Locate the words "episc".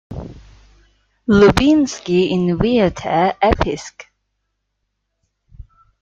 3.51-3.97